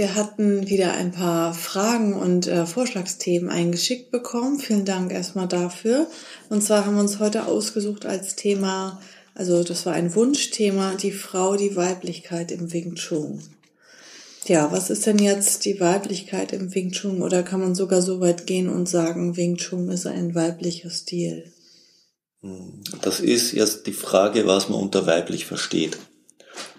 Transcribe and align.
Wir 0.00 0.14
hatten 0.14 0.66
wieder 0.66 0.94
ein 0.94 1.12
paar 1.12 1.52
Fragen 1.52 2.14
und 2.14 2.46
äh, 2.46 2.64
Vorschlagsthemen 2.64 3.50
eingeschickt 3.50 4.10
bekommen. 4.10 4.58
Vielen 4.58 4.86
Dank 4.86 5.12
erstmal 5.12 5.46
dafür. 5.46 6.06
Und 6.48 6.64
zwar 6.64 6.86
haben 6.86 6.94
wir 6.94 7.02
uns 7.02 7.18
heute 7.18 7.44
ausgesucht 7.44 8.06
als 8.06 8.34
Thema, 8.34 8.98
also 9.34 9.62
das 9.62 9.84
war 9.84 9.92
ein 9.92 10.14
Wunschthema, 10.14 10.94
die 10.94 11.12
Frau, 11.12 11.54
die 11.54 11.76
Weiblichkeit 11.76 12.50
im 12.50 12.72
Wing 12.72 12.94
Chun. 12.94 13.42
Ja, 14.46 14.72
was 14.72 14.88
ist 14.88 15.04
denn 15.04 15.18
jetzt 15.18 15.66
die 15.66 15.80
Weiblichkeit 15.80 16.54
im 16.54 16.74
Wing 16.74 16.92
Chun? 16.92 17.20
Oder 17.20 17.42
kann 17.42 17.60
man 17.60 17.74
sogar 17.74 18.00
so 18.00 18.22
weit 18.22 18.46
gehen 18.46 18.70
und 18.70 18.88
sagen, 18.88 19.36
Wing 19.36 19.58
Chun 19.58 19.90
ist 19.90 20.06
ein 20.06 20.34
weiblicher 20.34 20.88
Stil? 20.88 21.52
Das 23.02 23.20
ist 23.20 23.52
jetzt 23.52 23.86
die 23.86 23.92
Frage, 23.92 24.46
was 24.46 24.70
man 24.70 24.80
unter 24.80 25.04
weiblich 25.04 25.44
versteht. 25.44 25.98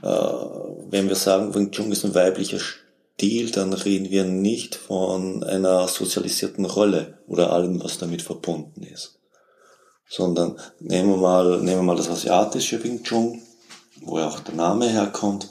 Äh, 0.01 0.07
wenn 0.07 1.07
wir 1.07 1.15
sagen, 1.15 1.53
Wing 1.53 1.69
Chun 1.69 1.91
ist 1.91 2.03
ein 2.03 2.15
weiblicher 2.15 2.57
Stil, 2.57 2.81
Stil, 3.13 3.51
dann 3.51 3.71
reden 3.73 4.09
wir 4.09 4.23
nicht 4.23 4.73
von 4.73 5.43
einer 5.43 5.87
sozialisierten 5.87 6.65
Rolle 6.65 7.19
oder 7.27 7.53
allem, 7.53 7.83
was 7.83 7.99
damit 7.99 8.23
verbunden 8.23 8.81
ist. 8.81 9.19
Sondern 10.09 10.59
nehmen 10.79 11.09
wir 11.09 11.17
mal, 11.17 11.59
nehmen 11.61 11.81
wir 11.81 11.83
mal 11.83 11.95
das 11.95 12.09
asiatische 12.09 12.83
Wing 12.83 13.03
Chun, 13.03 13.39
wo 14.01 14.17
ja 14.17 14.27
auch 14.27 14.39
der 14.39 14.55
Name 14.55 14.89
herkommt. 14.89 15.49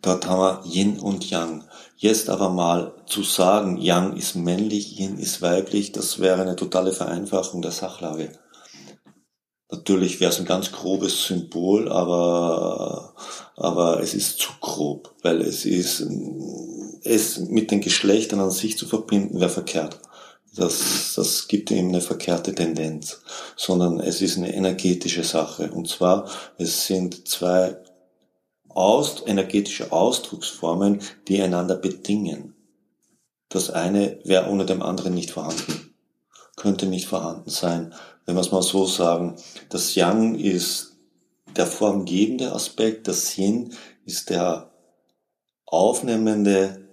Dort 0.00 0.26
haben 0.26 0.40
wir 0.40 0.62
Yin 0.64 0.98
und 0.98 1.28
Yang. 1.28 1.64
Jetzt 1.98 2.30
aber 2.30 2.48
mal 2.48 2.94
zu 3.04 3.22
sagen, 3.22 3.76
Yang 3.76 4.16
ist 4.16 4.34
männlich, 4.34 4.98
Yin 4.98 5.18
ist 5.18 5.42
weiblich, 5.42 5.92
das 5.92 6.20
wäre 6.20 6.40
eine 6.40 6.56
totale 6.56 6.92
Vereinfachung 6.92 7.60
der 7.60 7.72
Sachlage. 7.72 8.32
Natürlich 9.70 10.18
wäre 10.18 10.32
es 10.32 10.38
ein 10.38 10.46
ganz 10.46 10.72
grobes 10.72 11.26
Symbol, 11.26 11.90
aber, 11.92 13.14
aber 13.54 14.02
es 14.02 14.14
ist 14.14 14.38
zu 14.38 14.50
grob, 14.60 15.14
weil 15.22 15.42
es 15.42 15.66
ist, 15.66 16.06
es 17.04 17.38
mit 17.38 17.70
den 17.70 17.82
Geschlechtern 17.82 18.40
an 18.40 18.50
sich 18.50 18.78
zu 18.78 18.86
verbinden, 18.86 19.40
wäre 19.40 19.50
verkehrt. 19.50 20.00
Das, 20.56 21.12
das 21.14 21.48
gibt 21.48 21.70
ihm 21.70 21.88
eine 21.88 22.00
verkehrte 22.00 22.54
Tendenz, 22.54 23.20
sondern 23.56 24.00
es 24.00 24.22
ist 24.22 24.38
eine 24.38 24.54
energetische 24.54 25.22
Sache. 25.22 25.70
Und 25.70 25.86
zwar, 25.88 26.30
es 26.56 26.86
sind 26.86 27.28
zwei 27.28 27.76
aus, 28.70 29.22
energetische 29.26 29.92
Ausdrucksformen, 29.92 31.00
die 31.28 31.42
einander 31.42 31.76
bedingen. 31.76 32.54
Das 33.50 33.68
eine 33.68 34.18
wäre 34.24 34.48
ohne 34.48 34.64
dem 34.64 34.82
anderen 34.82 35.14
nicht 35.14 35.30
vorhanden, 35.30 35.94
könnte 36.56 36.86
nicht 36.86 37.06
vorhanden 37.06 37.50
sein 37.50 37.94
wenn 38.28 38.36
wir 38.36 38.42
es 38.42 38.52
mal 38.52 38.60
so 38.60 38.84
sagen, 38.84 39.36
das 39.70 39.94
Yang 39.94 40.38
ist 40.38 40.98
der 41.56 41.66
formgebende 41.66 42.52
Aspekt, 42.52 43.08
das 43.08 43.38
Yin 43.38 43.74
ist 44.04 44.28
der 44.28 44.70
aufnehmende, 45.64 46.86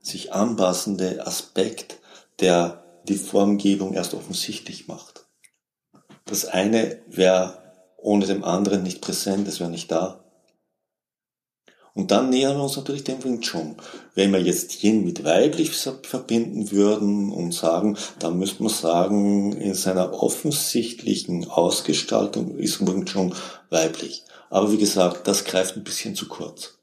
sich 0.00 0.32
anpassende 0.32 1.26
Aspekt, 1.26 1.98
der 2.38 2.84
die 3.08 3.16
Formgebung 3.16 3.94
erst 3.94 4.14
offensichtlich 4.14 4.86
macht. 4.86 5.26
Das 6.24 6.44
eine 6.44 7.02
wäre 7.08 7.58
ohne 7.96 8.26
dem 8.26 8.44
anderen 8.44 8.84
nicht 8.84 9.00
präsent, 9.00 9.48
es 9.48 9.58
wäre 9.58 9.70
nicht 9.70 9.90
da. 9.90 10.24
Und 11.96 12.10
dann 12.10 12.28
nähern 12.28 12.58
wir 12.58 12.64
uns 12.64 12.76
natürlich 12.76 13.04
dem 13.04 13.24
Wing 13.24 13.40
Chun. 13.40 13.74
Wenn 14.14 14.30
wir 14.30 14.38
jetzt 14.38 14.84
Yin 14.84 15.02
mit 15.02 15.24
weiblich 15.24 15.70
verbinden 15.70 16.70
würden 16.70 17.32
und 17.32 17.54
sagen, 17.54 17.96
dann 18.18 18.38
müsste 18.38 18.62
man 18.62 18.72
sagen, 18.72 19.52
in 19.52 19.72
seiner 19.72 20.12
offensichtlichen 20.12 21.48
Ausgestaltung 21.48 22.58
ist 22.58 22.86
Wing 22.86 23.06
Chun 23.06 23.34
weiblich. 23.70 24.24
Aber 24.50 24.70
wie 24.72 24.76
gesagt, 24.76 25.26
das 25.26 25.46
greift 25.46 25.78
ein 25.78 25.84
bisschen 25.84 26.14
zu 26.14 26.28
kurz. 26.28 26.74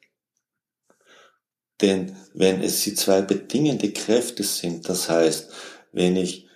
Denn 1.80 2.16
wenn 2.34 2.64
es 2.64 2.82
die 2.82 2.96
zwei 2.96 3.22
bedingende 3.22 3.92
Kräfte 3.92 4.42
sind, 4.42 4.90
das 4.90 5.10
heißt, 5.10 5.52
wenn 5.92 6.16
ich 6.16 6.48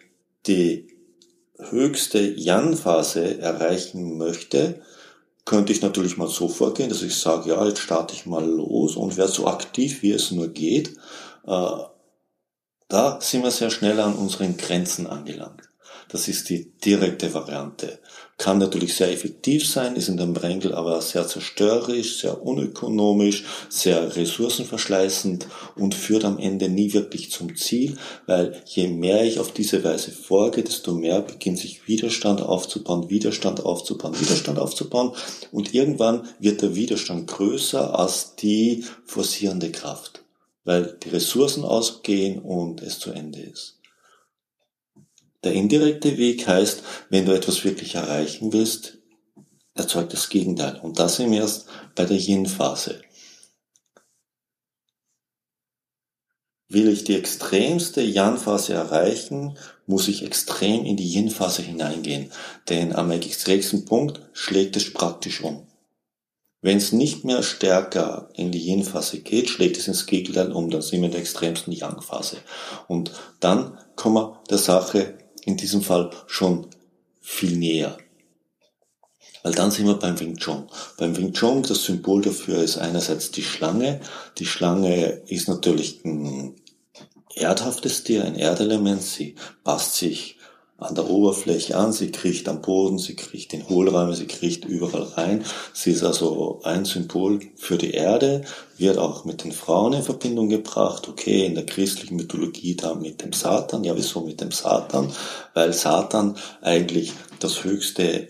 die 0.48 0.88
höchste 1.60 2.20
Yan-Phase 2.20 3.38
erreichen 3.38 4.18
möchte, 4.18 4.82
könnte 5.48 5.72
ich 5.72 5.82
natürlich 5.82 6.18
mal 6.18 6.28
so 6.28 6.50
vorgehen, 6.50 6.90
dass 6.90 7.02
ich 7.02 7.16
sage, 7.16 7.50
ja, 7.50 7.66
jetzt 7.66 7.80
starte 7.80 8.14
ich 8.14 8.26
mal 8.26 8.46
los 8.46 8.98
und 8.98 9.16
werde 9.16 9.32
so 9.32 9.48
aktiv, 9.48 10.02
wie 10.02 10.12
es 10.12 10.32
nur 10.32 10.50
geht. 10.50 10.98
Äh, 11.46 11.78
da 12.90 13.22
sind 13.22 13.44
wir 13.44 13.52
sehr 13.52 13.70
schnell 13.70 14.00
an 14.02 14.16
unseren 14.16 14.58
Grenzen 14.58 15.08
angelangt. 15.08 15.67
Das 16.10 16.30
ist 16.30 16.50
die 16.50 16.72
direkte 16.86 17.34
Variante. 17.34 18.00
Kann 18.38 18.60
natürlich 18.60 18.96
sehr 18.96 19.12
effektiv 19.12 19.68
sein, 19.68 19.96
ist 19.96 20.08
in 20.08 20.18
dem 20.18 20.34
Brengel 20.34 20.74
aber 20.74 21.02
sehr 21.02 21.28
zerstörerisch, 21.28 22.22
sehr 22.22 22.46
unökonomisch, 22.46 23.44
sehr 23.68 24.16
ressourcenverschleißend 24.16 25.48
und 25.76 25.96
führt 25.96 26.24
am 26.24 26.38
Ende 26.38 26.70
nie 26.70 26.94
wirklich 26.94 27.32
zum 27.32 27.56
Ziel, 27.58 27.98
weil 28.26 28.62
je 28.66 28.88
mehr 28.88 29.26
ich 29.26 29.40
auf 29.40 29.52
diese 29.52 29.84
Weise 29.84 30.12
vorgehe, 30.12 30.64
desto 30.64 30.94
mehr 30.94 31.22
beginnt 31.22 31.58
sich 31.58 31.88
Widerstand 31.88 32.42
aufzubauen, 32.42 33.10
Widerstand 33.10 33.66
aufzubauen, 33.66 34.18
Widerstand 34.20 34.60
aufzubauen 34.60 35.14
und 35.52 35.74
irgendwann 35.74 36.28
wird 36.40 36.62
der 36.62 36.76
Widerstand 36.76 37.28
größer 37.28 37.98
als 37.98 38.36
die 38.36 38.86
forcierende 39.04 39.72
Kraft, 39.72 40.22
weil 40.64 40.96
die 41.04 41.10
Ressourcen 41.10 41.66
ausgehen 41.66 42.40
und 42.40 42.82
es 42.84 43.00
zu 43.00 43.12
Ende 43.12 43.40
ist. 43.40 43.77
Der 45.44 45.54
indirekte 45.54 46.18
Weg 46.18 46.48
heißt, 46.48 46.84
wenn 47.10 47.26
du 47.26 47.34
etwas 47.34 47.64
wirklich 47.64 47.96
erreichen 47.96 48.54
willst, 48.54 48.98
erzeugt 49.76 50.14
das 50.14 50.30
Gegenteil. 50.30 50.80
Und 50.82 51.00
das 51.00 51.20
wir 51.20 51.32
erst 51.32 51.68
bei 51.96 52.06
der 52.06 52.18
Yin-Phase. 52.18 53.02
Will 56.70 56.90
ich 56.90 57.06
die 57.06 57.16
extremste 57.16 58.02
Yan-Phase 58.02 58.74
erreichen, 58.74 59.58
muss 59.86 60.10
ich 60.10 60.26
extrem 60.26 60.84
in 60.84 60.98
die 60.98 61.08
Yin-Phase 61.08 61.62
hineingehen. 61.62 62.32
Denn 62.68 62.94
am 62.94 63.10
extremsten 63.12 63.86
Punkt 63.86 64.22
schlägt 64.34 64.76
es 64.76 64.92
praktisch 64.92 65.42
um. 65.42 65.66
Wenn 66.62 66.78
es 66.78 66.92
nicht 66.92 67.24
mehr 67.24 67.44
stärker 67.44 68.30
in 68.34 68.52
die 68.52 68.60
Yin-Phase 68.60 69.20
geht, 69.20 69.48
schlägt 69.48 69.78
es 69.78 69.88
ins 69.88 70.08
Gegenteil 70.08 70.52
um. 70.52 70.70
Dann 70.70 70.82
sind 70.82 71.00
wir 71.00 71.06
in 71.06 71.12
der 71.12 71.22
extremsten 71.22 71.72
Yang-Phase. 71.72 72.38
Und 72.88 73.12
dann 73.40 73.78
kommen 73.96 74.16
wir 74.16 74.44
der 74.50 74.58
Sache 74.58 75.18
in 75.48 75.56
diesem 75.56 75.82
Fall 75.82 76.12
schon 76.28 76.68
viel 77.22 77.56
näher. 77.58 77.98
Weil 79.44 79.54
dann 79.54 79.72
sind 79.72 79.88
wir 79.88 79.96
beim 79.96 80.20
Wing 80.20 80.36
Chun. 80.36 80.70
Beim 80.98 81.16
Wing 81.16 81.32
Chun, 81.32 81.64
das 81.64 81.86
Symbol 81.86 82.22
dafür 82.22 82.62
ist 82.62 82.78
einerseits 82.78 83.32
die 83.32 83.44
Schlange. 83.44 84.02
Die 84.38 84.46
Schlange 84.46 85.22
ist 85.28 85.48
natürlich 85.48 86.04
ein 86.04 86.56
erdhaftes 87.34 88.04
Tier, 88.04 88.26
ein 88.26 88.36
Erdelement. 88.36 89.02
Sie 89.02 89.36
passt 89.64 89.96
sich 89.96 90.37
an 90.78 90.94
der 90.94 91.10
Oberfläche 91.10 91.76
an, 91.76 91.92
sie 91.92 92.12
kriecht 92.12 92.48
am 92.48 92.62
Boden, 92.62 93.00
sie 93.00 93.16
kriecht 93.16 93.54
in 93.54 93.68
Hohlräume, 93.68 94.16
sie 94.16 94.28
kriecht 94.28 94.66
überall 94.66 95.04
rein. 95.04 95.44
Sie 95.74 95.92
ist 95.92 96.04
also 96.04 96.60
ein 96.64 96.86
Symbol 96.86 97.40
für 97.56 97.78
die 97.78 97.92
Erde, 97.92 98.44
wird 98.78 99.00
auch 99.00 99.26
mit 99.26 99.44
den 99.44 99.52
Frauen 99.52 99.94
in 99.94 100.04
Verbindung 100.04 100.50
gebracht. 100.50 101.10
Okay, 101.10 101.46
in 101.46 101.56
der 101.56 101.66
christlichen 101.66 102.16
Mythologie 102.16 102.76
da 102.76 102.94
mit 102.94 103.24
dem 103.24 103.34
Satan. 103.34 103.84
Ja, 103.84 103.98
wieso 103.98 104.22
mit 104.22 104.40
dem 104.40 104.52
Satan? 104.52 105.12
Weil 105.56 105.74
Satan 105.74 106.36
eigentlich 106.62 107.14
das 107.40 107.64
höchste 107.64 108.28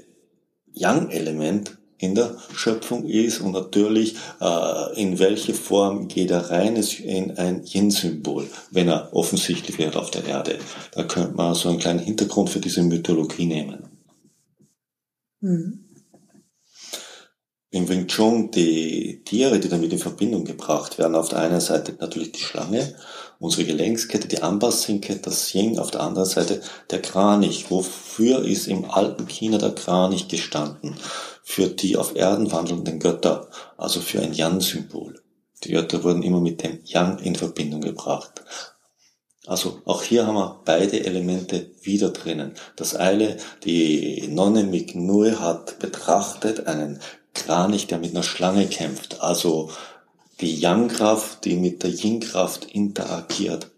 Yang-Element 0.73 1.77
in 1.99 2.15
der 2.15 2.38
Schöpfung 2.53 3.05
ist 3.05 3.41
und 3.41 3.53
natürlich 3.53 4.15
äh, 4.39 5.01
in 5.01 5.17
welche 5.19 5.53
Form 5.53 6.07
geht 6.07 6.31
er 6.31 6.51
rein, 6.51 6.75
ist 6.75 6.99
in 6.99 7.38
ein 7.38 7.63
Yin-Symbol, 7.65 8.47
wenn 8.71 8.88
er 8.88 9.09
offensichtlich 9.13 9.79
wird 9.79 9.95
auf 9.95 10.11
der 10.11 10.25
Erde. 10.25 10.59
Da 10.91 11.03
könnte 11.03 11.35
man 11.35 11.55
so 11.55 11.69
einen 11.69 11.79
kleinen 11.79 11.99
Hintergrund 11.99 12.49
für 12.49 12.59
diese 12.59 12.83
Mythologie 12.83 13.45
nehmen. 13.45 13.89
Mhm. 15.41 15.83
Im 17.69 17.89
Wing 17.89 18.07
Chun 18.07 18.50
die 18.50 19.23
Tiere, 19.25 19.59
die 19.59 19.67
damit 19.67 19.91
in 19.91 20.00
Verbindung 20.00 20.45
gebracht 20.45 20.97
werden, 20.97 21.15
auf 21.15 21.29
der 21.29 21.39
einen 21.39 21.59
Seite 21.59 21.97
natürlich 22.00 22.31
die 22.31 22.39
Schlange, 22.39 22.95
unsere 23.39 23.66
Gelenkskette, 23.66 24.28
die 24.28 24.42
Anbassinke, 24.42 25.18
das 25.18 25.54
Yin, 25.54 25.80
auf 25.80 25.92
der 25.92 26.01
anderen 26.01 26.28
Seite 26.28 26.62
der 26.89 27.01
Kranich. 27.01 27.69
Wofür 27.69 28.44
ist 28.44 28.68
im 28.68 28.89
alten 28.89 29.28
China 29.28 29.57
der 29.57 29.75
Kranich 29.75 30.28
gestanden? 30.28 30.95
Für 31.44 31.68
die 31.68 31.98
auf 31.98 32.16
Erden 32.16 32.51
wandelnden 32.51 33.00
Götter, 33.00 33.50
also 33.78 34.01
für 34.01 34.22
ein 34.22 34.34
Yan-Symbol. 34.34 35.22
Die 35.63 35.74
Wörter 35.74 36.04
wurden 36.04 36.24
immer 36.24 36.42
mit 36.42 36.63
dem 36.63 36.80
Yang 36.86 37.19
in 37.19 37.36
Verbindung 37.36 37.81
gebracht. 37.81 38.44
Also 39.48 39.81
auch 39.86 40.04
hier 40.04 40.28
haben 40.28 40.36
wir 40.36 40.60
beide 40.66 41.06
Elemente 41.06 41.72
wieder 41.81 42.10
drinnen. 42.10 42.54
Das 42.75 42.95
eine, 42.95 43.38
die 43.63 44.28
Nonne 44.28 44.63
Mignue 44.63 45.39
hat 45.39 45.80
betrachtet 45.80 46.68
einen 46.68 47.00
Kranich, 47.34 47.88
der 47.88 47.98
mit 47.98 48.12
einer 48.12 48.24
Schlange 48.24 48.68
kämpft. 48.68 49.22
Also 49.22 49.72
die 50.42 50.60
Yang-Kraft, 50.60 51.45
die 51.45 51.56
mit 51.56 51.84
der 51.84 51.92
Yin-Kraft 51.92 52.66
interagiert. 52.66 53.72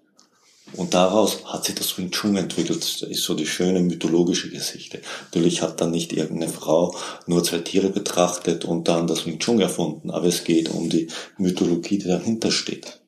Und 0.74 0.94
daraus 0.94 1.46
hat 1.46 1.66
sich 1.66 1.76
das 1.76 1.98
Wing 1.98 2.12
Chun 2.12 2.36
entwickelt. 2.38 2.82
Das 2.82 3.02
ist 3.02 3.24
so 3.24 3.34
die 3.34 3.48
schöne 3.48 3.80
mythologische 3.80 4.50
Geschichte. 4.50 5.02
Natürlich 5.26 5.62
hat 5.62 5.82
dann 5.82 5.92
nicht 5.92 6.14
irgendeine 6.14 6.52
Frau 6.52 6.96
nur 7.26 7.44
zwei 7.44 7.60
Tiere 7.60 7.90
betrachtet 7.90 8.66
und 8.66 8.88
dann 8.88 9.08
das 9.08 9.26
Wing 9.26 9.40
Chun 9.40 9.60
erfunden, 9.60 10.12
aber 10.12 10.28
es 10.28 10.44
geht 10.44 10.70
um 10.70 10.90
die 10.90 11.08
Mythologie, 11.38 11.98
die 11.98 12.08
dahinter 12.08 12.52
steht. 12.52 13.00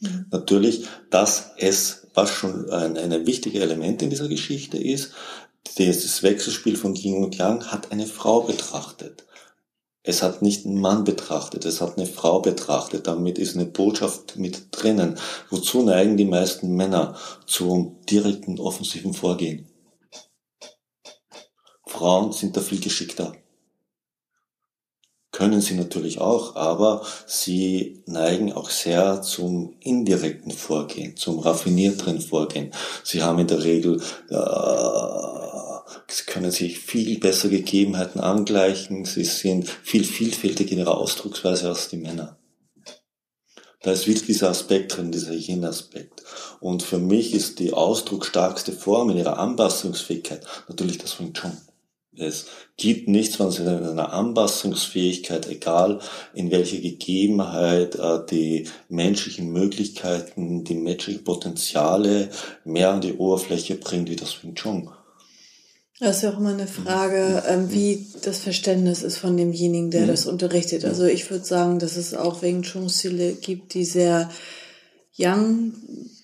Mhm. 0.00 0.26
Natürlich, 0.30 0.86
dass 1.10 1.50
es, 1.58 2.06
was 2.14 2.30
schon 2.30 2.70
ein, 2.70 2.96
ein 2.96 3.26
wichtiges 3.26 3.60
Element 3.60 4.00
in 4.00 4.10
dieser 4.10 4.28
Geschichte 4.28 4.78
ist, 4.78 5.12
dieses 5.78 6.22
Wechselspiel 6.22 6.76
von 6.76 6.94
Yin 6.94 7.24
und 7.24 7.36
Yang 7.36 7.66
hat 7.72 7.90
eine 7.92 8.06
Frau 8.06 8.42
betrachtet. 8.42 9.24
Es 10.06 10.22
hat 10.22 10.42
nicht 10.42 10.66
einen 10.66 10.82
Mann 10.82 11.04
betrachtet, 11.04 11.64
es 11.64 11.80
hat 11.80 11.96
eine 11.96 12.06
Frau 12.06 12.40
betrachtet. 12.40 13.06
Damit 13.06 13.38
ist 13.38 13.56
eine 13.56 13.64
Botschaft 13.64 14.36
mit 14.36 14.66
drinnen. 14.70 15.18
Wozu 15.48 15.82
neigen 15.82 16.18
die 16.18 16.26
meisten 16.26 16.76
Männer 16.76 17.16
zum 17.46 17.96
direkten, 18.04 18.60
offensiven 18.60 19.14
Vorgehen? 19.14 19.66
Frauen 21.86 22.32
sind 22.32 22.54
da 22.54 22.60
viel 22.60 22.80
geschickter. 22.80 23.34
Können 25.32 25.62
sie 25.62 25.74
natürlich 25.74 26.20
auch, 26.20 26.54
aber 26.54 27.02
sie 27.26 28.04
neigen 28.06 28.52
auch 28.52 28.68
sehr 28.70 29.22
zum 29.22 29.74
indirekten 29.80 30.52
Vorgehen, 30.52 31.16
zum 31.16 31.38
raffinierteren 31.38 32.20
Vorgehen. 32.20 32.72
Sie 33.02 33.22
haben 33.22 33.38
in 33.38 33.48
der 33.48 33.64
Regel 33.64 34.00
äh, 34.28 34.36
Sie 36.08 36.24
können 36.24 36.50
sich 36.50 36.78
viel 36.78 37.18
besser 37.18 37.48
Gegebenheiten 37.48 38.20
angleichen. 38.20 39.04
Sie 39.04 39.24
sind 39.24 39.68
viel 39.68 40.04
vielfältiger 40.04 40.72
in 40.72 40.78
ihrer 40.78 40.98
Ausdrucksweise 40.98 41.68
als 41.68 41.88
die 41.88 41.96
Männer. 41.96 42.38
Da 43.84 43.92
ist 43.92 44.06
wieder 44.06 44.20
dieser 44.20 44.48
Aspekt 44.48 44.96
drin, 44.96 45.12
dieser 45.12 45.34
Yin-Aspekt. 45.34 46.22
Und 46.60 46.82
für 46.82 46.98
mich 46.98 47.34
ist 47.34 47.58
die 47.58 47.74
ausdrucksstarkste 47.74 48.72
Form 48.72 49.10
in 49.10 49.18
ihrer 49.18 49.38
Anpassungsfähigkeit 49.38 50.42
natürlich 50.68 50.96
das 50.96 51.20
Wing 51.20 51.34
Chun. 51.34 51.52
Es 52.16 52.46
gibt 52.76 53.08
nichts, 53.08 53.40
was 53.40 53.58
in 53.58 53.68
einer 53.68 54.12
Anpassungsfähigkeit, 54.12 55.48
egal 55.48 56.00
in 56.32 56.50
welcher 56.50 56.78
Gegebenheit, 56.78 57.96
äh, 57.96 58.24
die 58.30 58.68
menschlichen 58.88 59.52
Möglichkeiten, 59.52 60.64
die 60.64 60.76
menschlichen 60.76 61.24
Potenziale 61.24 62.30
mehr 62.64 62.90
an 62.90 63.00
die 63.00 63.14
Oberfläche 63.14 63.74
bringt 63.74 64.08
wie 64.10 64.16
das 64.16 64.42
Wing 64.42 64.54
Chun. 64.54 64.90
Das 66.00 66.16
ist 66.16 66.22
ja 66.22 66.32
auch 66.32 66.38
immer 66.38 66.50
eine 66.50 66.66
Frage, 66.66 67.44
ähm, 67.48 67.70
wie 67.70 68.06
das 68.22 68.40
Verständnis 68.40 69.02
ist 69.02 69.16
von 69.16 69.36
demjenigen, 69.36 69.90
der 69.90 70.02
mhm. 70.02 70.08
das 70.08 70.26
unterrichtet. 70.26 70.84
Also 70.84 71.04
ich 71.04 71.30
würde 71.30 71.44
sagen, 71.44 71.78
dass 71.78 71.96
es 71.96 72.14
auch 72.14 72.42
Wing 72.42 72.62
Chun-Stile 72.62 73.34
gibt, 73.34 73.74
die 73.74 73.84
sehr 73.84 74.28
Yang 75.16 75.72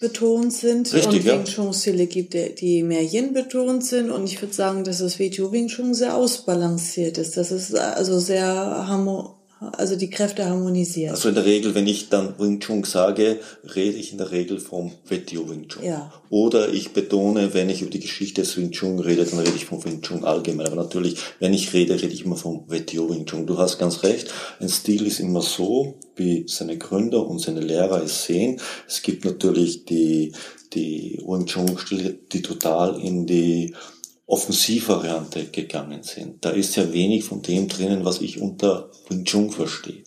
betont 0.00 0.52
sind 0.52 0.92
Richtig, 0.92 1.20
und 1.20 1.24
Wing 1.24 1.44
Chun 1.44 1.72
Stile 1.72 2.06
gibt, 2.06 2.34
die 2.60 2.82
mehr 2.82 3.02
Yin 3.02 3.32
betont 3.32 3.84
sind 3.84 4.10
und 4.10 4.24
ich 4.24 4.42
würde 4.42 4.54
sagen, 4.54 4.82
dass 4.82 4.98
das 4.98 5.20
WTO 5.20 5.52
Wing 5.52 5.68
Chun 5.68 5.94
sehr 5.94 6.16
ausbalanciert 6.16 7.16
ist. 7.16 7.36
Das 7.36 7.52
ist 7.52 7.76
also 7.76 8.18
sehr 8.18 8.44
harmonisch 8.44 9.39
also 9.60 9.94
die 9.94 10.08
Kräfte 10.08 10.46
harmonisiert. 10.46 11.10
Also 11.10 11.28
in 11.28 11.34
der 11.34 11.44
Regel, 11.44 11.74
wenn 11.74 11.86
ich 11.86 12.08
dann 12.08 12.38
Wing 12.38 12.60
Chun 12.60 12.82
sage, 12.84 13.40
rede 13.74 13.98
ich 13.98 14.12
in 14.12 14.18
der 14.18 14.30
Regel 14.30 14.58
vom 14.58 14.92
Wettio 15.06 15.48
Wing 15.50 15.68
Chun. 15.68 15.84
Ja. 15.84 16.10
Oder 16.30 16.72
ich 16.72 16.92
betone, 16.92 17.52
wenn 17.52 17.68
ich 17.68 17.82
über 17.82 17.90
die 17.90 18.00
Geschichte 18.00 18.40
des 18.40 18.56
Wing 18.56 18.70
Chun 18.70 19.00
rede, 19.00 19.24
dann 19.24 19.38
rede 19.38 19.52
ich 19.54 19.66
vom 19.66 19.84
Wing 19.84 20.00
Chun 20.00 20.24
allgemein. 20.24 20.66
Aber 20.66 20.76
natürlich, 20.76 21.16
wenn 21.40 21.52
ich 21.52 21.74
rede, 21.74 21.94
rede 21.94 22.14
ich 22.14 22.24
immer 22.24 22.36
vom 22.36 22.64
Wettio 22.68 23.10
Wing 23.10 23.26
Chun. 23.26 23.46
Du 23.46 23.58
hast 23.58 23.78
ganz 23.78 24.02
recht, 24.02 24.32
ein 24.60 24.70
Stil 24.70 25.06
ist 25.06 25.20
immer 25.20 25.42
so, 25.42 25.94
wie 26.16 26.44
seine 26.48 26.78
Gründer 26.78 27.26
und 27.26 27.40
seine 27.40 27.60
Lehrer 27.60 28.02
es 28.02 28.24
sehen. 28.24 28.60
Es 28.88 29.02
gibt 29.02 29.26
natürlich 29.26 29.84
die, 29.84 30.32
die 30.72 31.22
Wing 31.26 31.44
Chun 31.44 31.76
Stile, 31.76 32.18
die 32.32 32.40
total 32.40 32.98
in 32.98 33.26
die 33.26 33.74
Offensivvariante 34.30 35.46
gegangen 35.46 36.04
sind. 36.04 36.44
Da 36.44 36.50
ist 36.50 36.76
ja 36.76 36.92
wenig 36.92 37.24
von 37.24 37.42
dem 37.42 37.66
drinnen, 37.66 38.04
was 38.04 38.20
ich 38.20 38.40
unter 38.40 38.92
Wing 39.08 39.24
Chun 39.24 39.50
verstehe. 39.50 40.04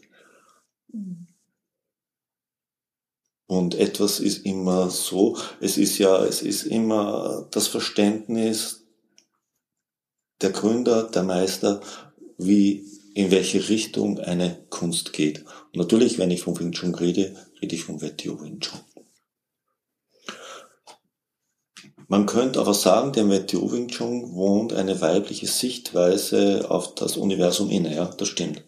Und 3.48 3.76
etwas 3.76 4.22
ist 4.22 4.46
immer 4.46 4.90
so, 4.90 5.38
es 5.60 5.78
ist 5.78 5.98
ja, 5.98 6.24
es 6.24 6.42
ist 6.42 6.64
immer 6.64 7.48
das 7.52 7.68
Verständnis 7.68 8.86
der 10.42 10.52
Gründer, 10.52 11.04
der 11.04 11.24
Meister, 11.24 11.82
wie, 12.38 12.86
in 13.16 13.30
welche 13.30 13.68
Richtung 13.68 14.20
eine 14.20 14.66
Kunst 14.70 15.12
geht. 15.12 15.40
Und 15.74 15.76
natürlich, 15.76 16.18
wenn 16.18 16.32
ich 16.32 16.44
von 16.44 16.58
Wing 16.58 16.72
Chun 16.72 16.96
rede, 16.96 17.36
rede 17.62 17.76
ich 17.76 17.84
von 17.84 18.02
Wettio 18.02 18.42
Wing 18.42 18.62
Chun. 18.62 18.80
Man 22.14 22.28
könnte 22.28 22.60
aber 22.60 22.76
sagen, 22.76 23.12
der 23.12 23.24
Matthew 23.24 23.72
Wing 23.72 23.88
Chun 23.88 24.36
wohnt 24.36 24.72
eine 24.72 25.02
weibliche 25.02 25.48
Sichtweise 25.48 26.70
auf 26.70 26.94
das 26.94 27.18
Universum 27.18 27.72
inne, 27.72 27.96
ja, 27.96 28.06
das 28.06 28.28
stimmt. 28.28 28.64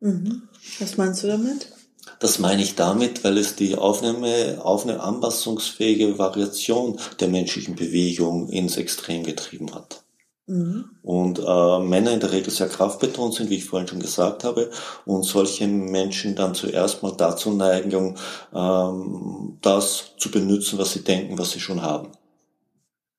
Mhm. 0.00 0.48
Was 0.80 0.96
meinst 0.96 1.22
du 1.22 1.28
damit? 1.28 1.70
Das 2.18 2.40
meine 2.40 2.60
ich 2.60 2.74
damit, 2.74 3.22
weil 3.22 3.38
es 3.38 3.54
die 3.54 3.76
Aufnahme, 3.76 4.58
auf 4.60 4.82
eine 4.82 5.04
anpassungsfähige 5.04 6.18
Variation 6.18 6.98
der 7.20 7.28
menschlichen 7.28 7.76
Bewegung 7.76 8.48
ins 8.48 8.76
Extrem 8.76 9.22
getrieben 9.22 9.72
hat. 9.72 10.02
Mhm. 10.48 10.86
Und 11.02 11.38
äh, 11.38 11.78
Männer 11.80 12.12
in 12.12 12.20
der 12.20 12.32
Regel 12.32 12.50
sehr 12.50 12.68
kraftbetont 12.68 13.34
sind, 13.34 13.50
wie 13.50 13.56
ich 13.56 13.66
vorhin 13.66 13.86
schon 13.86 14.00
gesagt 14.00 14.44
habe, 14.44 14.70
und 15.04 15.22
solche 15.24 15.68
Menschen 15.68 16.34
dann 16.34 16.54
zuerst 16.54 17.02
mal 17.02 17.14
dazu 17.16 17.50
neigen, 17.52 18.16
ähm, 18.54 19.58
das 19.60 20.14
zu 20.16 20.30
benutzen, 20.30 20.78
was 20.78 20.92
sie 20.92 21.04
denken, 21.04 21.38
was 21.38 21.50
sie 21.50 21.60
schon 21.60 21.82
haben. 21.82 22.12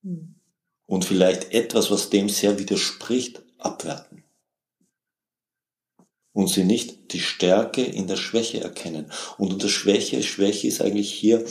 Mhm. 0.02 0.36
Und 0.88 1.06
vielleicht 1.06 1.54
etwas, 1.54 1.92
was 1.92 2.10
dem 2.10 2.30
sehr 2.30 2.58
widerspricht, 2.58 3.44
abwerten. 3.60 4.24
Und 6.34 6.50
sie 6.50 6.64
nicht 6.64 7.14
die 7.14 7.20
Stärke 7.20 7.84
in 7.84 8.08
der 8.08 8.16
Schwäche 8.16 8.62
erkennen. 8.62 9.12
Und 9.38 9.54
unter 9.54 9.70
Schwäche, 9.70 10.24
Schwäche 10.24 10.68
ist 10.68 10.82
eigentlich 10.82 11.12
hier 11.12 11.46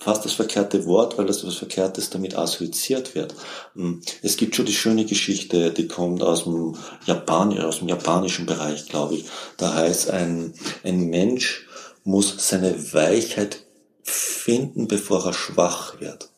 fast 0.00 0.24
das 0.24 0.32
verkehrte 0.32 0.86
Wort, 0.86 1.18
weil 1.18 1.26
das 1.26 1.46
was 1.46 1.56
Verkehrtes 1.56 2.10
damit 2.10 2.36
assoziiert 2.36 3.14
wird. 3.14 3.34
Hm, 3.74 4.02
es 4.22 4.36
gibt 4.36 4.56
schon 4.56 4.66
die 4.66 4.72
schöne 4.72 5.04
Geschichte, 5.04 5.70
die 5.70 5.86
kommt 5.86 6.22
aus 6.22 6.44
dem, 6.44 6.76
Japan, 7.04 7.56
aus 7.60 7.78
dem 7.78 7.88
japanischen 7.88 8.46
Bereich, 8.46 8.86
glaube 8.86 9.16
ich. 9.16 9.26
Da 9.58 9.74
heißt 9.74 10.10
ein, 10.10 10.54
ein 10.82 11.10
Mensch 11.10 11.66
muss 12.02 12.48
seine 12.48 12.92
Weichheit 12.94 13.66
finden, 14.02 14.88
bevor 14.88 15.26
er 15.26 15.34
schwach 15.34 16.00
wird. 16.00 16.30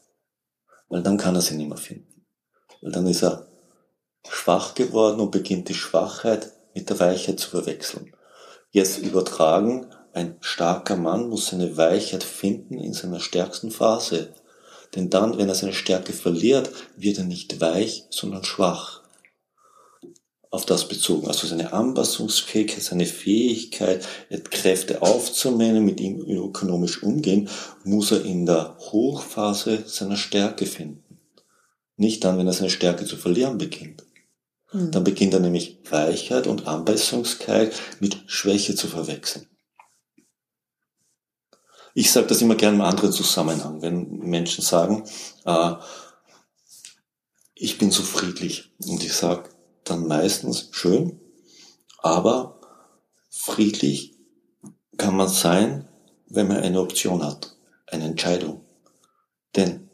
Weil 0.89 1.03
dann 1.03 1.17
kann 1.17 1.37
er 1.37 1.41
sie 1.41 1.55
nicht 1.55 1.69
mehr 1.69 1.79
finden. 1.79 2.27
Weil 2.81 2.91
dann 2.91 3.07
ist 3.07 3.23
er 3.23 3.47
schwach 4.29 4.75
geworden 4.75 5.21
und 5.21 5.31
beginnt 5.31 5.69
die 5.69 5.75
Schwachheit 5.75 6.53
mit 6.75 6.91
der 6.91 6.99
Weichheit 6.99 7.39
zu 7.39 7.51
verwechseln. 7.51 8.13
Jetzt 8.71 8.99
übertragen 8.99 9.87
ein 10.15 10.37
starker 10.41 10.97
Mann 10.97 11.29
muss 11.29 11.49
seine 11.49 11.77
Weichheit 11.77 12.23
finden 12.23 12.79
in 12.79 12.93
seiner 12.93 13.21
stärksten 13.21 13.71
Phase. 13.71 14.35
Denn 14.95 15.09
dann, 15.09 15.39
wenn 15.39 15.49
er 15.49 15.55
seine 15.55 15.73
Stärke 15.73 16.13
verliert, 16.13 16.71
wird 16.97 17.19
er 17.19 17.25
nicht 17.25 17.61
weich, 17.61 18.05
sondern 18.11 18.45
schwach. 18.45 19.01
Auf 20.51 20.67
das 20.67 20.87
bezogen. 20.87 21.29
Also 21.29 21.47
seine 21.47 21.73
Anpassungsfähigkeit, 21.73 22.83
seine 22.83 23.07
Fähigkeit, 23.07 24.07
Kräfte 24.51 25.01
aufzunehmen, 25.01 25.83
mit 25.83 25.99
ihm 25.99 26.21
ökonomisch 26.21 27.03
umgehen, 27.03 27.49
muss 27.85 28.13
er 28.13 28.23
in 28.27 28.45
der 28.45 28.77
Hochphase 28.79 29.85
seiner 29.87 30.19
Stärke 30.19 30.67
finden. 30.67 31.19
Nicht 31.97 32.23
dann, 32.25 32.37
wenn 32.37 32.47
er 32.47 32.53
seine 32.53 32.69
Stärke 32.69 33.07
zu 33.07 33.17
verlieren 33.17 33.57
beginnt. 33.57 34.05
Hm. 34.73 34.91
Dann 34.91 35.05
beginnt 35.05 35.33
er 35.33 35.41
nämlich 35.41 35.79
Weichheit 35.89 36.47
und 36.47 36.67
Anpassungskeit 36.67 37.73
mit 38.01 38.19
Schwäche 38.27 38.75
zu 38.75 38.89
verwechseln. 38.89 39.47
Ich 41.95 42.11
sage 42.11 42.27
das 42.27 42.41
immer 42.41 42.55
gerne 42.55 42.77
im 42.77 42.83
anderen 42.83 43.13
Zusammenhang, 43.13 43.83
wenn 43.83 44.19
Menschen 44.19 44.65
sagen, 44.65 45.05
äh, 45.45 45.75
ich 47.55 47.79
bin 47.79 47.91
so 47.91 48.03
friedlich. 48.03 48.73
Und 48.87 49.05
ich 49.05 49.13
sage 49.13 49.51
dann 49.85 50.07
meistens, 50.07 50.69
schön, 50.73 51.21
aber 51.99 52.61
friedlich 53.31 54.15
kann 54.97 55.17
man 55.17 55.29
sein, 55.29 55.89
wenn 56.29 56.49
man 56.49 56.59
eine 56.59 56.81
Option 56.81 57.23
hat, 57.23 57.57
eine 57.87 58.05
Entscheidung. 58.05 58.65
Denn 59.55 59.91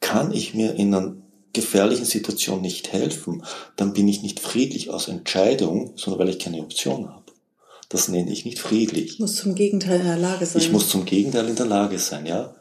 kann 0.00 0.32
ich 0.32 0.54
mir 0.54 0.74
in 0.74 0.94
einem 0.94 1.22
gefährlichen 1.52 2.04
Situation 2.04 2.60
nicht 2.60 2.92
helfen, 2.92 3.44
dann 3.76 3.92
bin 3.92 4.08
ich 4.08 4.22
nicht 4.22 4.40
friedlich 4.40 4.90
aus 4.90 5.08
Entscheidung, 5.08 5.92
sondern 5.96 6.20
weil 6.20 6.28
ich 6.30 6.38
keine 6.38 6.60
Option 6.60 7.08
habe. 7.08 7.29
Das 7.90 8.08
nenne 8.08 8.30
ich 8.30 8.44
nicht 8.44 8.60
friedlich. 8.60 9.14
Ich 9.14 9.18
muss 9.18 9.34
zum 9.34 9.54
Gegenteil 9.54 10.00
in 10.00 10.06
der 10.06 10.16
Lage 10.16 10.46
sein. 10.46 10.62
Ich 10.62 10.70
muss 10.70 10.88
zum 10.88 11.04
Gegenteil 11.04 11.48
in 11.48 11.56
der 11.56 11.66
Lage 11.66 11.98
sein, 11.98 12.24
ja. 12.24 12.54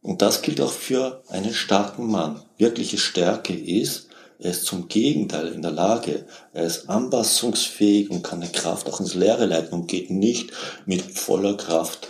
Und 0.00 0.22
das 0.22 0.40
gilt 0.40 0.60
auch 0.62 0.72
für 0.72 1.22
einen 1.28 1.52
starken 1.52 2.10
Mann. 2.10 2.42
Wirkliche 2.56 2.96
Stärke 2.96 3.54
ist, 3.54 4.08
er 4.38 4.52
ist 4.52 4.64
zum 4.64 4.88
Gegenteil 4.88 5.48
in 5.48 5.60
der 5.60 5.70
Lage. 5.70 6.24
Er 6.54 6.64
ist 6.64 6.88
anpassungsfähig 6.88 8.10
und 8.10 8.22
kann 8.22 8.42
eine 8.42 8.50
Kraft 8.50 8.88
auch 8.88 8.98
ins 8.98 9.14
Leere 9.14 9.44
leiten 9.44 9.74
und 9.74 9.86
geht 9.86 10.10
nicht 10.10 10.50
mit 10.86 11.02
voller 11.02 11.58
Kraft 11.58 12.08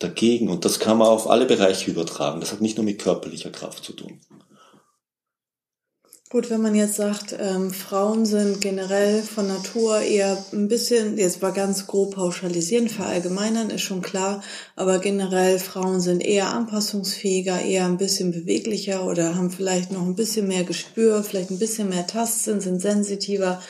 dagegen. 0.00 0.48
Und 0.48 0.64
das 0.64 0.80
kann 0.80 0.98
man 0.98 1.06
auf 1.06 1.30
alle 1.30 1.46
Bereiche 1.46 1.88
übertragen. 1.88 2.40
Das 2.40 2.50
hat 2.50 2.60
nicht 2.60 2.78
nur 2.78 2.84
mit 2.84 2.98
körperlicher 2.98 3.50
Kraft 3.50 3.84
zu 3.84 3.92
tun. 3.92 4.20
Gut, 6.32 6.48
wenn 6.48 6.62
man 6.62 6.74
jetzt 6.74 6.94
sagt, 6.94 7.36
ähm, 7.38 7.70
Frauen 7.72 8.24
sind 8.24 8.62
generell 8.62 9.20
von 9.20 9.48
Natur 9.48 10.00
eher 10.00 10.42
ein 10.54 10.66
bisschen, 10.66 11.18
jetzt 11.18 11.42
war 11.42 11.52
ganz 11.52 11.86
grob 11.86 12.14
pauschalisieren, 12.14 12.88
verallgemeinern 12.88 13.68
ist 13.68 13.82
schon 13.82 14.00
klar, 14.00 14.42
aber 14.74 14.98
generell 14.98 15.58
Frauen 15.58 16.00
sind 16.00 16.24
eher 16.24 16.48
anpassungsfähiger, 16.48 17.60
eher 17.60 17.84
ein 17.84 17.98
bisschen 17.98 18.32
beweglicher 18.32 19.04
oder 19.04 19.34
haben 19.34 19.50
vielleicht 19.50 19.92
noch 19.92 20.06
ein 20.06 20.14
bisschen 20.14 20.48
mehr 20.48 20.64
Gespür, 20.64 21.22
vielleicht 21.22 21.50
ein 21.50 21.58
bisschen 21.58 21.90
mehr 21.90 22.06
Tastsinn, 22.06 22.62
sind 22.62 22.80
sensitiver. 22.80 23.60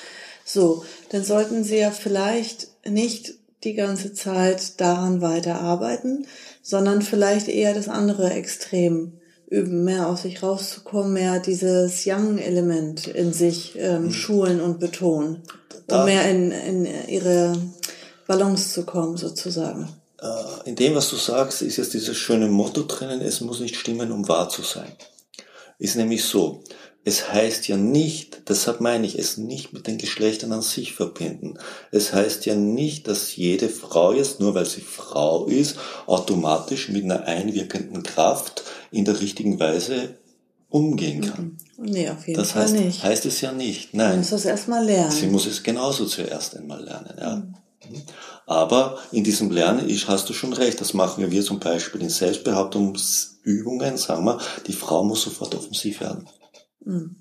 So, 0.45 0.85
dann 1.09 1.25
sollten 1.25 1.65
sie 1.65 1.79
ja 1.79 1.91
vielleicht 1.91 2.69
nicht 2.89 3.35
die 3.65 3.75
ganze 3.75 4.15
Zeit 4.15 4.81
daran 4.81 5.21
weiterarbeiten, 5.21 6.29
sondern 6.63 7.03
vielleicht 7.03 7.49
eher 7.49 7.75
das 7.75 7.89
andere 7.89 8.31
Extrem 8.31 9.15
üben, 9.53 9.85
mehr 9.85 10.09
aus 10.09 10.23
sich 10.23 10.43
rauszukommen, 10.43 11.13
mehr 11.13 11.39
dieses 11.39 12.07
Young-Element 12.07 13.07
in 13.09 13.33
sich 13.33 13.75
ähm, 13.77 14.05
mhm. 14.05 14.13
schulen 14.13 14.61
und 14.61 14.81
betonen, 14.81 15.43
da, 15.87 16.01
um 16.01 16.07
mehr 16.07 16.29
in, 16.31 16.51
in 16.51 17.09
ihre 17.09 17.53
Balance 18.27 18.73
zu 18.73 18.85
kommen, 18.85 19.19
sozusagen. 19.19 19.89
Äh, 20.21 20.71
in 20.71 20.77
dem, 20.77 20.95
was 20.95 21.11
du 21.11 21.17
sagst, 21.17 21.61
ist 21.61 21.77
jetzt 21.77 21.93
dieses 21.93 22.17
schöne 22.17 22.49
Motto 22.49 22.85
drinnen, 22.85 23.21
es 23.21 23.43
muss 23.43 23.61
nicht 23.61 23.77
stimmen, 23.77 24.11
um 24.11 24.27
wahr 24.27 24.49
zu 24.49 24.63
sein. 24.63 24.91
Ist 25.79 25.97
nämlich 25.97 26.25
so, 26.25 26.63
es 27.05 27.33
heißt 27.33 27.67
ja 27.67 27.77
nicht, 27.77 28.49
deshalb 28.49 28.81
meine 28.81 29.07
ich 29.07 29.19
es 29.19 29.37
nicht 29.37 29.73
mit 29.73 29.89
den 29.89 29.99
Geschlechtern 29.99 30.53
an 30.53 30.63
sich 30.63 30.93
verbinden. 30.93 31.59
Es 31.91 32.13
heißt 32.13 32.47
ja 32.47 32.55
nicht, 32.55 33.09
dass 33.09 33.35
jede 33.35 33.69
Frau 33.69 34.13
jetzt, 34.13 34.39
nur 34.39 34.55
weil 34.55 34.67
sie 34.67 34.83
Frau 34.83 35.47
ist, 35.47 35.77
automatisch 36.07 36.89
mit 36.91 37.05
einer 37.05 37.25
einwirkenden 37.25 38.05
Kraft 38.05 38.63
in 38.93 39.05
der 39.05 39.21
richtigen 39.21 39.59
Weise 39.59 40.17
umgehen 40.69 41.23
kann. 41.23 41.59
Mhm. 41.77 41.91
Nee, 41.91 42.09
auf 42.09 42.27
jeden 42.29 42.39
das 42.39 42.53
Fall 42.53 42.63
heißt, 42.63 42.75
nicht. 42.75 43.03
heißt 43.03 43.27
es 43.27 43.41
ja 43.41 43.51
nicht. 43.51 43.95
Nein. 43.95 44.13
Sie 44.13 44.19
muss 44.19 44.31
das 44.31 44.45
erstmal 44.45 44.85
lernen. 44.85 45.11
Sie 45.11 45.27
muss 45.27 45.47
es 45.47 45.63
genauso 45.63 46.07
zuerst 46.07 46.57
einmal 46.57 46.85
lernen, 46.85 47.15
ja. 47.19 47.37
Mhm. 47.37 48.03
Aber 48.47 48.99
in 49.11 49.25
diesem 49.25 49.51
Lernen 49.51 49.89
ist, 49.89 50.07
hast 50.07 50.29
du 50.29 50.33
schon 50.33 50.53
recht, 50.53 50.81
das 50.81 50.95
machen 50.95 51.29
wir 51.29 51.43
zum 51.43 51.59
Beispiel 51.59 52.01
in 52.01 52.11
Selbstbehauptungsübungen, 52.11 53.97
sagen 53.97 54.25
wir, 54.25 54.39
die 54.69 54.73
Frau 54.73 55.03
muss 55.03 55.23
sofort 55.23 55.55
offensiv 55.57 56.01
werden. 56.01 56.29
Mhm. 56.85 57.17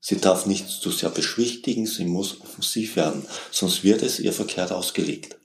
Sie 0.00 0.18
darf 0.18 0.44
nicht 0.44 0.68
zu 0.68 0.90
sehr 0.90 1.08
beschwichtigen, 1.08 1.86
sie 1.86 2.04
muss 2.04 2.40
offensiv 2.42 2.96
werden, 2.96 3.24
sonst 3.50 3.84
wird 3.84 4.02
es 4.02 4.20
ihr 4.20 4.34
verkehrt 4.34 4.70
ausgelegt. 4.70 5.38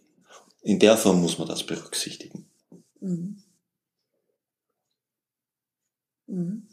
In 0.61 0.79
der 0.79 0.97
Form 0.97 1.21
muss 1.21 1.37
man 1.37 1.47
das 1.47 1.63
berücksichtigen. 1.63 2.45
Mhm. 2.99 3.41
Mhm. 6.27 6.67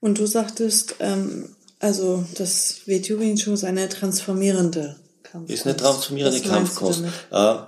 Und 0.00 0.18
du 0.18 0.26
sagtest, 0.26 0.96
ähm, 1.00 1.56
also 1.80 2.24
das 2.36 2.86
WTU 2.86 3.36
Show 3.36 3.52
ist 3.52 3.64
eine 3.64 3.88
transformierende 3.88 4.96
Kampfkunst. 5.22 5.52
Ist 5.52 5.66
eine 5.66 5.76
transformierende 5.76 6.40
Kampfkunst. 6.40 7.02
Äh, 7.30 7.54
äh, 7.54 7.58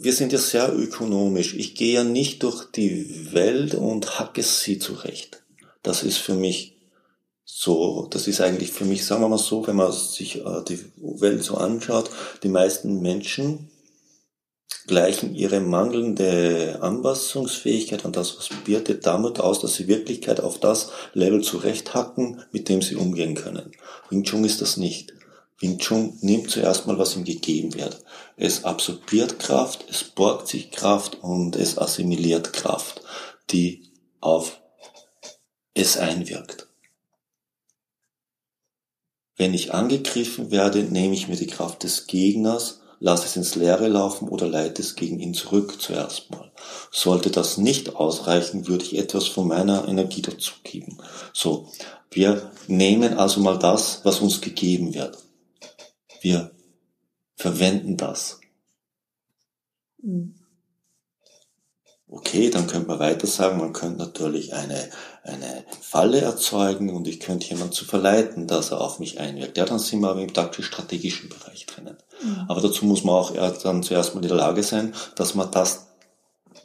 wir 0.00 0.12
sind 0.12 0.32
ja 0.32 0.38
sehr 0.38 0.76
ökonomisch. 0.76 1.54
Ich 1.54 1.74
gehe 1.74 1.94
ja 1.94 2.04
nicht 2.04 2.42
durch 2.42 2.70
die 2.70 3.32
Welt 3.32 3.74
und 3.74 4.18
hacke 4.18 4.42
sie 4.42 4.78
zurecht. 4.78 5.42
Das 5.82 6.02
ist 6.02 6.18
für 6.18 6.34
mich 6.34 6.75
so, 7.48 8.08
das 8.10 8.26
ist 8.26 8.40
eigentlich 8.40 8.72
für 8.72 8.84
mich, 8.84 9.06
sagen 9.06 9.22
wir 9.22 9.28
mal 9.28 9.38
so, 9.38 9.64
wenn 9.68 9.76
man 9.76 9.92
sich 9.92 10.44
äh, 10.44 10.62
die 10.68 10.84
Welt 10.96 11.44
so 11.44 11.56
anschaut, 11.56 12.10
die 12.42 12.48
meisten 12.48 13.00
Menschen 13.00 13.70
gleichen 14.88 15.34
ihre 15.34 15.60
mangelnde 15.60 16.78
Anpassungsfähigkeit 16.80 18.04
an 18.04 18.12
das, 18.12 18.36
was 18.36 18.48
bietet, 18.64 19.06
damit 19.06 19.38
aus, 19.38 19.60
dass 19.60 19.74
sie 19.76 19.86
Wirklichkeit 19.86 20.40
auf 20.40 20.58
das 20.58 20.90
Level 21.12 21.40
zurechthacken, 21.40 22.42
mit 22.50 22.68
dem 22.68 22.82
sie 22.82 22.96
umgehen 22.96 23.36
können. 23.36 23.70
Wing 24.10 24.24
Chun 24.24 24.44
ist 24.44 24.60
das 24.60 24.76
nicht. 24.76 25.14
Wing 25.60 25.78
Chun 25.78 26.18
nimmt 26.22 26.50
zuerst 26.50 26.88
mal, 26.88 26.98
was 26.98 27.16
ihm 27.16 27.24
gegeben 27.24 27.74
wird. 27.74 28.04
Es 28.36 28.64
absorbiert 28.64 29.38
Kraft, 29.38 29.84
es 29.88 30.02
borgt 30.02 30.48
sich 30.48 30.72
Kraft 30.72 31.18
und 31.22 31.54
es 31.54 31.78
assimiliert 31.78 32.52
Kraft, 32.52 33.02
die 33.50 33.84
auf 34.20 34.60
es 35.74 35.96
einwirkt. 35.96 36.65
Wenn 39.36 39.52
ich 39.54 39.74
angegriffen 39.74 40.50
werde, 40.50 40.82
nehme 40.82 41.14
ich 41.14 41.28
mir 41.28 41.36
die 41.36 41.46
Kraft 41.46 41.82
des 41.82 42.06
Gegners, 42.06 42.80
lasse 43.00 43.26
es 43.26 43.36
ins 43.36 43.54
Leere 43.54 43.88
laufen 43.88 44.28
oder 44.28 44.48
leite 44.48 44.80
es 44.80 44.96
gegen 44.96 45.20
ihn 45.20 45.34
zurück 45.34 45.80
zuerst 45.80 46.30
mal. 46.30 46.50
Sollte 46.90 47.30
das 47.30 47.58
nicht 47.58 47.96
ausreichen, 47.96 48.66
würde 48.66 48.84
ich 48.84 48.96
etwas 48.96 49.26
von 49.26 49.48
meiner 49.48 49.86
Energie 49.86 50.22
dazugeben. 50.22 50.98
So, 51.34 51.68
wir 52.10 52.50
nehmen 52.66 53.14
also 53.14 53.40
mal 53.40 53.58
das, 53.58 54.00
was 54.04 54.20
uns 54.20 54.40
gegeben 54.40 54.94
wird. 54.94 55.18
Wir 56.22 56.50
verwenden 57.36 57.98
das. 57.98 58.40
Mhm. 60.02 60.34
Okay, 62.08 62.50
dann 62.50 62.68
könnte 62.68 62.86
man 62.88 63.00
weiter 63.00 63.26
sagen, 63.26 63.58
man 63.58 63.72
könnte 63.72 63.98
natürlich 63.98 64.54
eine, 64.54 64.90
eine 65.26 65.64
Falle 65.80 66.20
erzeugen 66.20 66.90
und 66.90 67.06
ich 67.08 67.20
könnte 67.20 67.48
jemanden 67.48 67.72
zu 67.72 67.84
verleiten, 67.84 68.46
dass 68.46 68.70
er 68.70 68.80
auf 68.80 68.98
mich 68.98 69.18
einwirkt. 69.18 69.56
Ja, 69.56 69.64
dann 69.64 69.78
sind 69.78 70.00
wir 70.00 70.10
aber 70.10 70.22
im 70.22 70.32
taktisch-strategischen 70.32 71.28
Bereich 71.28 71.66
drinnen. 71.66 71.96
Mhm. 72.22 72.44
Aber 72.48 72.60
dazu 72.60 72.86
muss 72.86 73.04
man 73.04 73.14
auch 73.14 73.32
dann 73.62 73.82
zuerst 73.82 74.14
mal 74.14 74.22
in 74.22 74.28
der 74.28 74.36
Lage 74.36 74.62
sein, 74.62 74.94
dass 75.16 75.34
man 75.34 75.50
das 75.50 75.86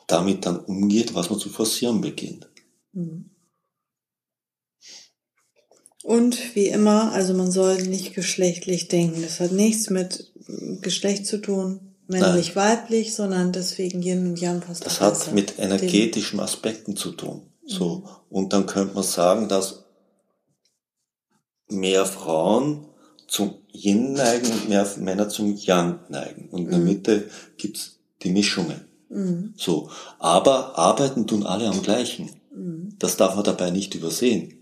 damit 0.08 0.46
dann 0.46 0.60
umgeht, 0.60 1.16
was 1.16 1.30
man 1.30 1.40
zu 1.40 1.50
forcieren 1.50 2.02
beginnt. 2.02 2.50
Mhm. 2.94 3.30
Und 6.04 6.56
wie 6.56 6.68
immer, 6.68 7.12
also 7.12 7.34
man 7.34 7.52
soll 7.52 7.84
nicht 7.84 8.16
geschlechtlich 8.16 8.88
denken. 8.88 9.22
Das 9.22 9.40
hat 9.40 9.52
nichts 9.52 9.90
mit 9.90 10.32
Geschlecht 10.82 11.28
zu 11.28 11.38
tun 11.38 11.92
männlich, 12.12 12.56
weiblich, 12.56 13.16
sondern 13.16 13.52
deswegen 13.52 14.02
Yin 14.02 14.28
und 14.28 14.40
Yang 14.40 14.62
passt 14.62 14.86
Das 14.86 15.02
hat 15.02 15.14
besser. 15.14 15.32
mit 15.32 15.58
energetischen 15.58 16.40
Aspekten 16.40 16.96
zu 16.96 17.12
tun. 17.12 17.42
So. 17.72 17.98
Mhm. 17.98 18.04
Und 18.30 18.54
dann 18.54 18.66
könnte 18.66 18.96
man 18.96 19.04
sagen, 19.04 19.48
dass 19.48 19.86
mehr 21.70 22.06
Frauen 22.06 22.86
zum 23.28 23.56
Yin 23.72 24.14
neigen 24.14 24.52
und 24.52 24.70
mehr 24.70 24.88
Männer 24.98 25.30
zum 25.30 25.56
Yang 25.56 26.00
neigen. 26.10 26.50
Und 26.50 26.66
in 26.66 26.70
der 26.70 26.80
mhm. 26.80 26.86
Mitte 26.86 27.30
gibt's 27.58 28.00
die 28.24 28.32
Mischungen. 28.32 28.82
Mhm. 29.10 29.54
So. 29.58 29.90
Aber 30.20 30.78
arbeiten 30.78 31.28
tun 31.28 31.46
alle 31.46 31.68
am 31.68 31.82
gleichen. 31.82 32.30
Mhm. 32.54 32.96
Das 33.00 33.18
darf 33.18 33.36
man 33.36 33.46
dabei 33.46 33.72
nicht 33.72 33.96
übersehen. 33.96 34.61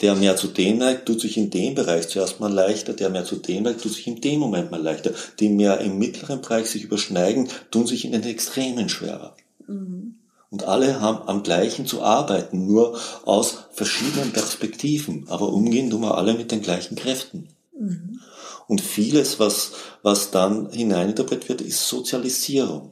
Der 0.00 0.16
mehr 0.16 0.36
zu 0.36 0.48
dem 0.48 0.78
neigt, 0.78 1.06
tut 1.06 1.20
sich 1.20 1.36
in 1.36 1.50
dem 1.50 1.74
Bereich 1.74 2.08
zuerst 2.08 2.40
mal 2.40 2.52
leichter, 2.52 2.94
der 2.94 3.10
mehr 3.10 3.24
zu 3.24 3.36
dem 3.36 3.62
neigt, 3.62 3.82
tut 3.82 3.92
sich 3.92 4.06
in 4.06 4.20
dem 4.20 4.40
Moment 4.40 4.70
mal 4.70 4.82
leichter. 4.82 5.12
Die 5.38 5.48
mehr 5.48 5.80
im 5.80 5.98
mittleren 5.98 6.40
Bereich 6.40 6.66
sich 6.66 6.82
überschneiden, 6.82 7.48
tun 7.70 7.86
sich 7.86 8.04
in 8.04 8.12
den 8.12 8.24
Extremen 8.24 8.88
schwerer. 8.88 9.36
Mhm. 9.66 10.16
Und 10.50 10.64
alle 10.64 11.00
haben 11.00 11.28
am 11.28 11.42
gleichen 11.42 11.86
zu 11.86 12.02
arbeiten, 12.02 12.66
nur 12.66 12.98
aus 13.24 13.66
verschiedenen 13.72 14.32
Perspektiven. 14.32 15.26
Aber 15.28 15.52
umgehen 15.52 15.90
tun 15.90 16.02
wir 16.02 16.16
alle 16.16 16.34
mit 16.34 16.50
den 16.50 16.62
gleichen 16.62 16.96
Kräften. 16.96 17.48
Mhm. 17.78 18.20
Und 18.66 18.80
vieles, 18.80 19.38
was, 19.38 19.72
was 20.02 20.30
dann 20.30 20.70
hineininterpretiert 20.70 21.48
wird, 21.48 21.60
ist 21.60 21.88
Sozialisierung. 21.88 22.90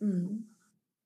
Mhm 0.00 0.46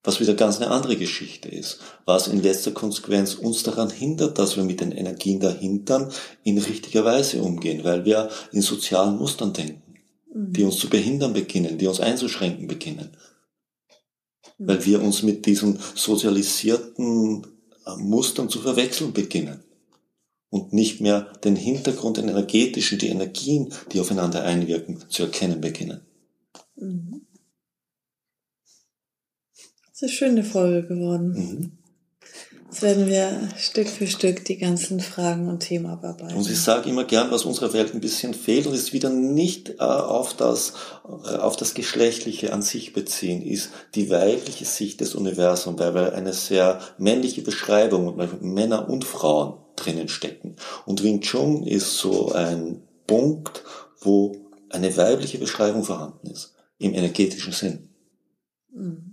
was 0.04 0.20
wieder 0.20 0.34
ganz 0.34 0.56
eine 0.56 0.70
andere 0.70 0.96
Geschichte 0.96 1.48
ist, 1.48 1.80
was 2.04 2.28
in 2.28 2.42
letzter 2.42 2.70
Konsequenz 2.70 3.34
uns 3.34 3.62
daran 3.62 3.90
hindert, 3.90 4.38
dass 4.38 4.56
wir 4.56 4.64
mit 4.64 4.80
den 4.80 4.92
Energien 4.92 5.40
dahinter 5.40 6.10
in 6.44 6.58
richtiger 6.58 7.04
Weise 7.04 7.42
umgehen, 7.42 7.84
weil 7.84 8.04
wir 8.04 8.30
in 8.52 8.62
sozialen 8.62 9.16
Mustern 9.16 9.52
denken, 9.52 9.94
mhm. 10.32 10.52
die 10.52 10.62
uns 10.62 10.78
zu 10.78 10.88
behindern 10.88 11.32
beginnen, 11.32 11.78
die 11.78 11.86
uns 11.86 12.00
einzuschränken 12.00 12.68
beginnen, 12.68 13.16
mhm. 14.58 14.68
weil 14.68 14.84
wir 14.86 15.02
uns 15.02 15.22
mit 15.22 15.46
diesen 15.46 15.78
sozialisierten 15.94 17.46
äh, 17.84 17.96
Mustern 17.96 18.48
zu 18.48 18.60
verwechseln 18.60 19.12
beginnen 19.12 19.64
und 20.50 20.72
nicht 20.72 21.00
mehr 21.00 21.32
den 21.44 21.56
Hintergrund, 21.56 22.16
den 22.16 22.28
energetischen, 22.28 22.98
die 22.98 23.08
Energien, 23.08 23.74
die 23.92 24.00
aufeinander 24.00 24.44
einwirken, 24.44 25.04
zu 25.08 25.24
erkennen 25.24 25.60
beginnen. 25.60 26.00
Mhm. 26.76 27.26
Das 29.87 29.87
ist 29.98 30.02
eine 30.02 30.12
schöne 30.12 30.44
Folge 30.44 30.86
geworden. 30.86 31.32
Mhm. 31.32 31.72
Jetzt 32.70 32.82
werden 32.82 33.06
wir 33.08 33.48
Stück 33.56 33.88
für 33.88 34.06
Stück 34.06 34.44
die 34.44 34.58
ganzen 34.58 35.00
Fragen 35.00 35.48
und 35.48 35.60
Themen 35.60 35.86
abarbeiten. 35.86 36.36
Und 36.36 36.48
ich 36.48 36.60
sage 36.60 36.90
immer 36.90 37.04
gern, 37.04 37.30
was 37.30 37.46
unserer 37.46 37.72
Welt 37.72 37.94
ein 37.94 38.00
bisschen 38.00 38.34
fehlt 38.34 38.66
und 38.66 38.74
ist 38.74 38.92
wieder 38.92 39.08
nicht 39.08 39.70
äh, 39.70 39.82
auf, 39.82 40.34
das, 40.34 40.74
äh, 41.06 41.36
auf 41.36 41.56
das 41.56 41.72
Geschlechtliche 41.72 42.52
an 42.52 42.60
sich 42.60 42.92
beziehen, 42.92 43.42
ist 43.42 43.70
die 43.94 44.10
weibliche 44.10 44.66
Sicht 44.66 45.00
des 45.00 45.14
Universums, 45.14 45.80
weil 45.80 45.94
wir 45.94 46.12
eine 46.14 46.34
sehr 46.34 46.78
männliche 46.98 47.40
Beschreibung 47.40 48.20
Männer 48.42 48.88
und 48.88 49.04
Frauen 49.04 49.54
drinnen 49.74 50.08
stecken. 50.08 50.56
Und 50.84 51.02
Wing 51.02 51.22
Chun 51.22 51.66
ist 51.66 51.96
so 51.96 52.32
ein 52.32 52.82
Punkt, 53.06 53.64
wo 54.00 54.36
eine 54.68 54.94
weibliche 54.96 55.38
Beschreibung 55.38 55.84
vorhanden 55.84 56.28
ist, 56.28 56.54
im 56.76 56.92
energetischen 56.92 57.54
Sinn. 57.54 57.88
Mhm. 58.70 59.07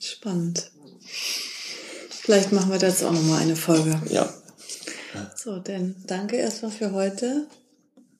Spannend. 0.00 0.70
Vielleicht 1.08 2.52
machen 2.52 2.70
wir 2.70 2.78
dazu 2.78 3.06
auch 3.06 3.12
nochmal 3.12 3.42
eine 3.42 3.56
Folge. 3.56 4.00
Ja. 4.10 4.32
So, 5.36 5.58
denn 5.58 5.96
danke 6.06 6.36
erstmal 6.36 6.70
für 6.70 6.92
heute. 6.92 7.46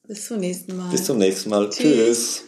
Bis 0.07 0.27
zum 0.27 0.41
nächsten 0.41 0.77
Mal. 0.77 0.91
Bis 0.91 1.05
zum 1.05 1.19
nächsten 1.19 1.51
Mal. 1.51 1.71
Tschüss. 1.71 1.83
Tschüss. 1.83 2.43